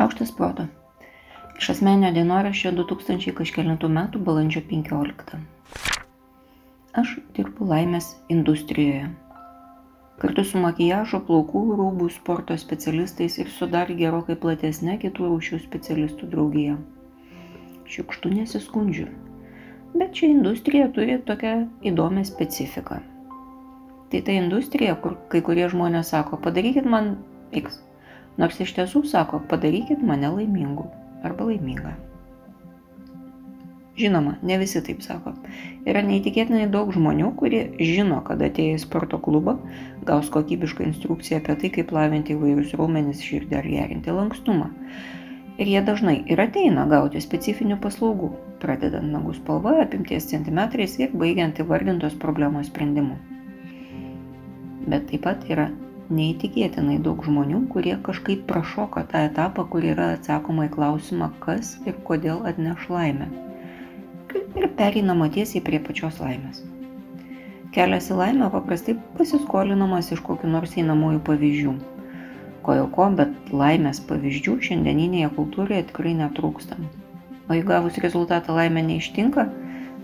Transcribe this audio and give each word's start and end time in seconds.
Šaukštas 0.00 0.30
proto. 0.32 0.64
Iš 1.60 1.66
asmeninio 1.74 2.08
dienoraščio 2.16 2.70
2000 2.76 3.34
kažkėlintų 3.36 3.88
metų 3.92 4.20
balandžio 4.24 4.62
15. 4.68 5.34
Aš 7.02 7.10
dirbu 7.36 7.66
laimės 7.68 8.06
industrijoje. 8.32 9.10
Kartu 10.22 10.44
su 10.52 10.62
makijažo, 10.62 11.20
plaukų, 11.26 11.64
rūbų, 11.82 12.08
sporto 12.14 12.56
specialistais 12.62 13.36
ir 13.44 13.52
su 13.58 13.68
dar 13.74 13.92
gerokai 13.98 14.38
platesnė 14.46 14.96
kitų 15.04 15.28
rūšių 15.34 15.60
specialistų 15.66 16.30
draugija. 16.32 16.78
Šiukštų 17.92 18.32
nesiskundžiu. 18.38 19.06
Bet 19.92 20.16
ši 20.16 20.32
industrija 20.38 20.88
turi 20.96 21.20
tokią 21.28 21.52
įdomią 21.92 22.24
specifiką. 22.32 23.02
Tai 24.08 24.24
ta 24.24 24.40
industrija, 24.40 24.96
kur 25.04 25.20
kai 25.28 25.44
kurie 25.44 25.68
žmonės 25.76 26.16
sako, 26.16 26.40
padarykit 26.48 26.88
man 26.88 27.18
X 27.52 27.82
nors 28.38 28.60
iš 28.60 28.76
tiesų 28.76 29.02
sako, 29.08 29.42
padarykit 29.50 30.04
mane 30.06 30.30
laimingu 30.36 30.86
arba 31.26 31.50
laimingą. 31.50 31.96
Žinoma, 34.00 34.36
ne 34.42 34.56
visi 34.56 34.80
taip 34.84 35.02
sako. 35.04 35.34
Yra 35.88 36.00
neįtikėtinai 36.06 36.68
daug 36.72 36.92
žmonių, 36.94 37.32
kurie 37.40 37.62
žino, 37.82 38.20
kad 38.24 38.40
atėję 38.46 38.78
į 38.78 38.82
sporto 38.84 39.18
klubą 39.20 39.58
gaus 40.08 40.30
kokybišką 40.32 40.86
instrukciją 40.86 41.40
apie 41.40 41.56
tai, 41.60 41.70
kaip 41.74 41.92
lavinti 41.92 42.32
įvairius 42.36 42.72
raumenis, 42.78 43.20
širdį 43.26 43.58
ar 43.58 43.68
gerinti 43.68 44.14
lankstumą. 44.16 44.70
Ir 45.60 45.68
jie 45.68 45.82
dažnai 45.84 46.16
ir 46.32 46.40
ateina 46.40 46.86
gauti 46.88 47.20
specifinių 47.20 47.76
paslaugų, 47.82 48.30
pradedant 48.62 49.12
nagų 49.12 49.34
spalva, 49.36 49.76
apimties 49.82 50.30
centimetrais 50.30 50.96
ir 51.02 51.12
baigiant 51.12 51.60
įvardintos 51.60 52.16
problemos 52.22 52.70
sprendimu. 52.72 53.18
Bet 54.88 55.10
taip 55.10 55.26
pat 55.26 55.44
yra 55.52 55.68
neįtikėtinai 56.10 56.98
daug 57.04 57.22
žmonių, 57.26 57.60
kurie 57.72 57.94
kažkaip 58.06 58.42
prašoka 58.50 59.04
tą 59.12 59.22
etapą, 59.28 59.64
kur 59.72 59.86
yra 59.86 60.10
atsakoma 60.16 60.66
į 60.66 60.72
klausimą, 60.74 61.30
kas 61.44 61.76
ir 61.86 61.96
kodėl 62.08 62.42
atneš 62.50 62.88
laimę. 62.90 63.30
Ir 64.58 64.66
pereinama 64.78 65.30
tiesiai 65.30 65.62
prie 65.66 65.78
pačios 65.86 66.18
laimės. 66.22 66.62
Kelias 67.74 68.10
į 68.10 68.18
laimę 68.18 68.50
paprastai 68.50 68.96
pasiskolinamas 69.18 70.10
iš 70.14 70.22
kokiu 70.26 70.50
nors 70.50 70.74
einamųjų 70.82 71.22
pavyzdžių. 71.28 71.74
Ko 72.66 72.76
jau 72.76 72.86
ko, 72.96 73.06
bet 73.16 73.52
laimės 73.54 74.02
pavyzdžių 74.10 74.56
šiandieninėje 74.66 75.30
kultūroje 75.38 75.86
tikrai 75.92 76.16
netrūksta. 76.18 76.78
O 77.48 77.56
jei 77.56 77.66
gavus 77.66 77.98
rezultatą 78.02 78.54
laimė 78.58 78.82
neištinka, 78.88 79.46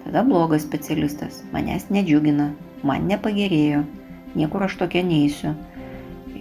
tada 0.06 0.22
blogas 0.26 0.62
specialistas. 0.66 1.42
Manęs 1.54 1.90
nedžiugina, 1.90 2.52
man 2.86 3.10
nepagerėjo, 3.10 3.82
niekur 4.38 4.66
aš 4.66 4.78
tokia 4.82 5.02
neįsiu 5.06 5.54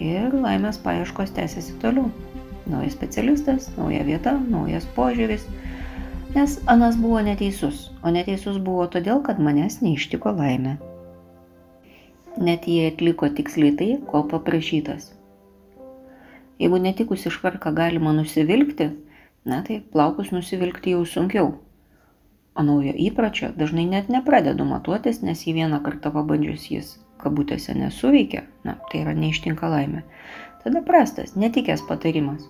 ir 0.01 0.33
laimės 0.33 0.77
paieškos 0.83 1.33
tęsiasi 1.35 1.75
toliau. 1.81 2.09
Naujas 2.65 2.95
specialistas, 2.97 3.67
nauja 3.77 4.01
vieta, 4.07 4.33
naujas 4.49 4.87
požiūris. 4.95 5.45
Nes 6.35 6.57
anas 6.71 6.97
buvo 6.99 7.21
neteisus, 7.23 7.91
o 8.03 8.11
neteisus 8.11 8.57
buvo 8.57 8.87
todėl, 8.91 9.21
kad 9.23 9.39
manęs 9.39 9.79
neištiko 9.85 10.33
laimė. 10.35 10.75
Net 12.41 12.67
jie 12.67 12.89
atliko 12.89 13.29
tiksliai 13.37 13.75
tai, 13.79 13.89
ko 14.09 14.25
paprašytas. 14.33 15.13
Jeigu 16.59 16.81
netikus 16.81 17.23
išvarką 17.29 17.71
galima 17.75 18.15
nusivilkti, 18.17 18.89
na 19.45 19.61
tai 19.63 19.79
plaukus 19.93 20.33
nusivilkti 20.35 20.97
jau 20.97 21.05
sunkiau. 21.05 21.53
O 22.55 22.63
naujo 22.63 22.91
įpročio 23.07 23.53
dažnai 23.55 23.87
net 23.87 24.11
nepradedu 24.11 24.67
matuotis, 24.67 25.21
nes 25.21 25.47
jį 25.47 25.59
vieną 25.61 25.83
kartą 25.85 26.11
pabandžius 26.15 26.69
jis 26.71 26.95
kabutėse 27.25 27.75
nesuveikia, 27.77 28.45
na, 28.67 28.77
tai 28.91 29.03
yra 29.03 29.15
neištinka 29.17 29.69
laimė, 29.73 30.05
tada 30.63 30.85
prastas, 30.85 31.35
netikęs 31.35 31.83
patarimas. 31.89 32.45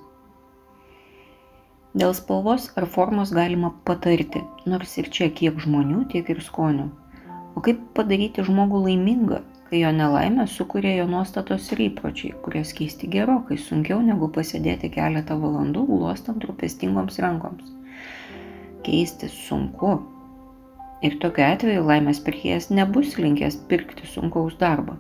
Dėl 1.96 2.12
spalvos 2.12 2.68
ar 2.76 2.90
formos 2.92 3.32
galima 3.32 3.70
patarti, 3.88 4.42
nors 4.68 4.98
ir 5.00 5.08
čia 5.16 5.30
kiek 5.32 5.62
žmonių, 5.64 6.02
tiek 6.12 6.28
ir 6.34 6.42
skonių. 6.44 6.90
O 7.56 7.62
kaip 7.64 7.80
padaryti 7.96 8.44
žmogų 8.44 8.82
laimingą, 8.90 9.38
kai 9.70 9.80
jo 9.80 9.92
nelaimę 9.96 10.44
sukuria 10.52 10.98
jo 10.98 11.06
nuostatos 11.08 11.70
ir 11.72 11.86
įpročiai, 11.86 12.34
kurias 12.44 12.74
keisti 12.76 13.08
gerokai 13.14 13.56
sunkiau 13.60 14.02
negu 14.04 14.28
pasėdėti 14.36 14.92
keletą 14.98 15.40
valandų 15.40 15.86
glostant 15.94 16.44
rūpestingoms 16.44 17.22
rankoms. 17.24 17.72
Keisti 18.84 19.32
sunku, 19.32 19.96
Ir 21.06 21.18
tokiu 21.22 21.44
atveju 21.46 21.84
laimės 21.86 22.20
pirkėjas 22.26 22.72
nebus 22.74 23.18
linkęs 23.22 23.58
pirkti 23.70 24.08
sunkaus 24.10 24.56
darbo. 24.62 24.96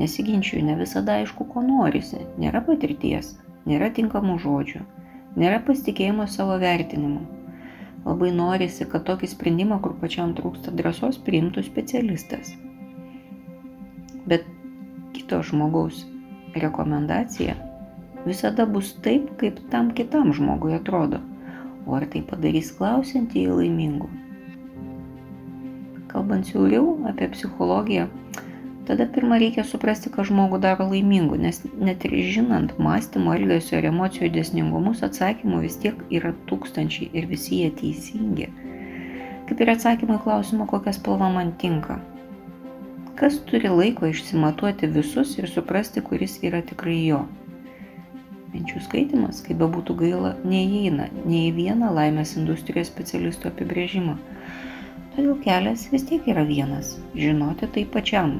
Nesiginčiu, 0.00 0.58
ne 0.66 0.74
visada 0.76 1.16
aišku, 1.20 1.46
ko 1.52 1.62
norisi, 1.64 2.20
nėra 2.42 2.60
patirties, 2.66 3.30
nėra 3.70 3.88
tinkamų 3.96 4.36
žodžių, 4.44 4.80
nėra 5.40 5.62
pasitikėjimo 5.66 6.26
savo 6.28 6.58
vertinimu. 6.60 7.22
Labai 8.04 8.30
norisi, 8.36 8.86
kad 8.92 9.04
tokį 9.08 9.28
sprendimą, 9.32 9.80
kur 9.84 9.96
pačiam 10.02 10.32
trūksta 10.36 10.72
drąsos, 10.76 11.18
priimtų 11.24 11.64
specialistas. 11.66 12.54
Bet 14.28 14.48
kito 15.16 15.42
žmogaus 15.50 16.06
rekomendacija 16.56 17.56
visada 18.26 18.66
bus 18.68 18.92
taip, 19.04 19.28
kaip 19.40 19.60
tam 19.72 19.92
kitam 19.96 20.34
žmogui 20.36 20.76
atrodo. 20.76 21.20
O 21.88 21.96
ar 21.96 22.08
tai 22.12 22.20
padarys 22.32 22.74
klausiantį 22.76 23.46
į 23.46 23.62
laimingų? 23.62 24.10
Kalbant 26.30 26.46
siauriau 26.46 26.98
apie 27.08 27.26
psichologiją, 27.28 28.06
tada 28.86 29.06
pirmą 29.06 29.38
reikia 29.42 29.64
suprasti, 29.66 30.10
ką 30.14 30.22
žmogų 30.28 30.60
daro 30.62 30.86
laimingu, 30.86 31.34
nes 31.34 31.58
net 31.74 32.04
ir 32.06 32.14
žinant 32.22 32.76
mąstymo, 32.78 33.34
elgesio 33.34 33.80
ir 33.80 33.88
emocijų 33.90 34.30
dėsningumus, 34.36 35.02
atsakymų 35.02 35.64
vis 35.64 35.80
tiek 35.82 35.98
yra 36.14 36.30
tūkstančiai 36.46 37.10
ir 37.18 37.26
visi 37.26 37.58
jie 37.64 37.72
teisingi. 37.80 38.46
Kaip 39.48 39.58
ir 39.58 39.72
atsakymai 39.74 40.20
klausimą, 40.22 40.68
kokia 40.70 40.94
spalva 40.94 41.32
man 41.34 41.50
tinka. 41.58 41.98
Kas 43.18 43.42
turi 43.50 43.74
laiko 43.74 44.06
išsimatuoti 44.06 44.86
visus 44.86 45.34
ir 45.38 45.50
suprasti, 45.50 45.98
kuris 46.00 46.38
yra 46.46 46.62
tikrai 46.62 47.00
jo. 47.08 47.24
Minčių 48.54 48.84
skaitimas, 48.86 49.42
kaip 49.42 49.58
bebūtų 49.64 49.98
gaila, 49.98 50.36
neįeina 50.46 51.10
nei 51.24 51.48
į 51.50 51.56
vieną 51.58 51.90
laimės 51.98 52.38
industrijos 52.38 52.86
specialisto 52.94 53.50
apibrėžimą. 53.50 54.14
Todėl 55.20 55.42
kelias 55.44 55.82
vis 55.92 56.04
tiek 56.08 56.28
yra 56.32 56.42
vienas- 56.48 56.94
žinoti 57.22 57.66
tai 57.72 57.82
pačiam. 57.96 58.30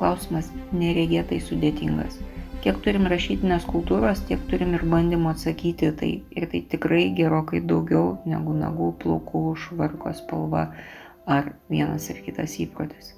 Klausimas 0.00 0.48
neregėtai 0.80 1.38
sudėtingas. 1.48 2.16
Kiek 2.64 2.80
turim 2.86 3.06
rašytinės 3.12 3.68
kultūros, 3.68 4.24
tiek 4.26 4.42
turim 4.50 4.74
ir 4.74 4.82
bandymų 4.96 5.30
atsakyti 5.36 5.92
tai. 6.02 6.10
Ir 6.34 6.48
tai 6.50 6.64
tikrai 6.74 7.04
gerokai 7.20 7.62
daugiau 7.74 8.18
negu 8.26 8.58
nagų, 8.64 8.90
plaukų, 9.06 9.44
švarko 9.68 10.16
spalva 10.24 10.66
ar 11.38 11.54
vienas 11.70 12.10
ar 12.10 12.22
kitas 12.26 12.58
įprotis. 12.66 13.14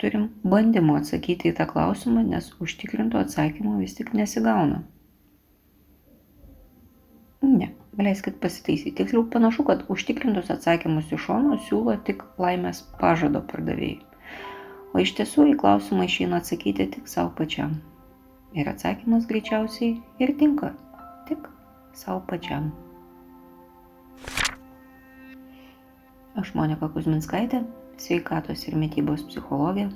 Turim 0.00 0.30
bandymų 0.56 1.02
atsakyti 1.04 1.52
į 1.52 1.58
tą 1.60 1.68
klausimą, 1.76 2.24
nes 2.32 2.54
užtikrinto 2.64 3.20
atsakymo 3.20 3.76
vis 3.84 4.00
tik 4.00 4.16
nesigauna. 4.16 4.86
Ne 7.42 7.75
leiskit 7.98 8.40
pasitaisyti. 8.40 8.94
Tiksliau 8.98 9.24
panašu, 9.32 9.64
kad 9.64 9.84
užtikrintus 9.92 10.50
atsakymus 10.52 11.12
iš 11.12 11.26
šono 11.28 11.58
siūlo 11.68 11.96
tik 12.06 12.24
laimės 12.42 12.82
pažado 13.00 13.42
pardavėjai. 13.52 14.00
O 14.94 15.02
iš 15.02 15.12
tiesų 15.18 15.50
į 15.52 15.58
klausimą 15.60 16.06
išeina 16.08 16.40
atsakyti 16.40 16.88
tik 16.96 17.08
savo 17.10 17.32
pačiam. 17.38 17.78
Ir 18.56 18.68
atsakymas 18.70 19.26
greičiausiai 19.28 19.96
ir 20.22 20.34
tinka. 20.40 20.72
Tik 21.28 21.48
savo 21.96 22.22
pačiam. 22.28 22.70
Aš 26.36 26.52
Monika 26.56 26.88
Kuzminskaitė, 26.92 27.62
sveikatos 28.00 28.66
ir 28.68 28.76
mytybos 28.76 29.24
psichologė, 29.28 29.86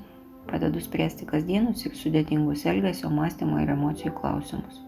padedu 0.49 0.81
spręsti 0.81 1.27
kasdienius 1.29 1.85
ir 1.85 1.97
sudėtingus 1.97 2.65
elgesio, 2.69 3.13
mąstymo 3.13 3.61
ir 3.61 3.69
emocijų 3.75 4.15
klausimus. 4.17 4.81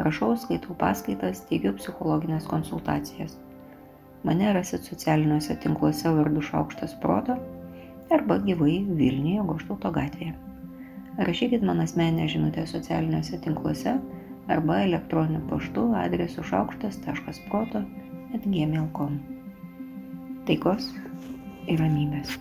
Rašau, 0.00 0.36
skaitau 0.40 0.76
paskaitas, 0.78 1.42
teikiu 1.48 1.74
psichologinės 1.76 2.46
konsultacijas. 2.48 3.36
Mane 4.24 4.52
rasit 4.54 4.86
socialiniuose 4.86 5.56
tinkluose 5.62 6.12
vardu 6.16 6.42
Šaukštas 6.46 6.94
Proto 7.02 7.36
arba 8.12 8.38
gyvai 8.46 8.78
Vilniuje 8.86 9.44
Goštauto 9.48 9.90
gatvėje. 9.92 10.34
Rašykit 11.18 11.64
man 11.66 11.82
asmenę 11.84 12.28
žinutę 12.28 12.66
socialiniuose 12.66 13.40
tinkluose 13.44 13.98
arba 14.48 14.80
elektroniniu 14.86 15.42
paštu 15.50 15.90
adresu 16.04 16.46
šaukštas.proto 16.52 17.84
atgmail.com. 18.32 19.20
Taikos 20.48 20.88
ir 21.68 21.82
ramybės. 21.82 22.38